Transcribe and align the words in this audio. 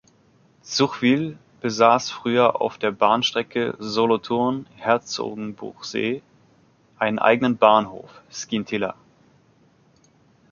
Zuchwil 0.63 1.37
besass 1.59 2.09
früher 2.09 2.59
auf 2.59 2.79
der 2.79 2.89
Bahnstrecke 2.89 3.75
Solothurn–Herzogenbuchsee 3.77 6.23
einen 6.97 7.19
eigenen 7.19 7.57
Bahnhof 7.57 8.09
"Scintilla". 8.31 8.95